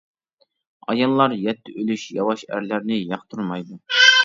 ئاياللار 0.93 1.35
يەتتە 1.41 1.75
ئۈلۈش 1.83 2.07
ياۋاش 2.17 2.43
ئەرلەرنى 2.51 3.01
ياقتۇرمايدۇ. 3.13 3.81